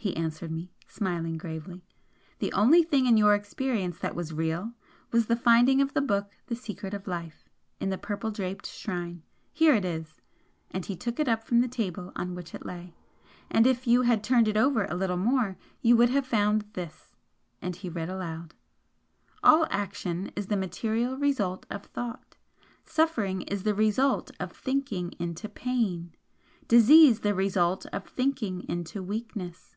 he 0.00 0.16
answered 0.16 0.52
me, 0.52 0.70
smiling 0.86 1.36
gravely 1.36 1.84
"The 2.38 2.52
only 2.52 2.84
thing 2.84 3.06
in 3.06 3.16
your 3.16 3.34
experience 3.34 3.98
that 3.98 4.14
was 4.14 4.32
REAL 4.32 4.72
was 5.10 5.26
the 5.26 5.34
finding 5.34 5.80
of 5.82 5.92
the 5.92 6.00
book 6.00 6.30
'The 6.46 6.54
Secret 6.54 6.94
of 6.94 7.08
Life' 7.08 7.48
in 7.80 7.90
the 7.90 7.98
purple 7.98 8.30
draped 8.30 8.64
shrine. 8.66 9.24
Here 9.52 9.74
it 9.74 9.84
is" 9.84 10.20
and 10.70 10.86
he 10.86 10.94
took 10.94 11.18
it 11.18 11.28
up 11.28 11.42
from 11.42 11.60
the 11.62 11.66
table 11.66 12.12
on 12.14 12.36
which 12.36 12.54
it 12.54 12.64
lay 12.64 12.94
"and 13.50 13.66
if 13.66 13.88
you 13.88 14.02
had 14.02 14.22
turned 14.22 14.46
it 14.46 14.56
over 14.56 14.84
a 14.84 14.94
little 14.94 15.16
more, 15.16 15.56
you 15.82 15.96
would 15.96 16.10
have 16.10 16.24
found 16.24 16.64
this" 16.74 17.16
and 17.60 17.74
he 17.74 17.88
read 17.88 18.08
aloud 18.08 18.54
"'All 19.42 19.66
action 19.68 20.30
is 20.36 20.46
the 20.46 20.56
material 20.56 21.16
result 21.18 21.66
of 21.70 21.84
Thought. 21.86 22.36
Suffering 22.84 23.42
is 23.42 23.64
the 23.64 23.74
result 23.74 24.30
of 24.38 24.52
THINKING 24.52 25.14
INTO 25.18 25.48
PAIN 25.48 26.14
disease 26.68 27.18
the 27.20 27.34
result 27.34 27.84
of 27.86 28.06
THINKING 28.06 28.60
INTO 28.68 29.02
WEAKNESS. 29.02 29.74